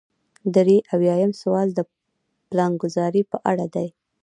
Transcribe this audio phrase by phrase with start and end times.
[0.55, 1.79] درې اویایم سوال د
[2.49, 3.87] پلانګذارۍ په اړه دی.